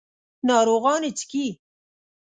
ناروغان 0.47 1.01
یې 1.07 1.11
څښي. 1.17 1.45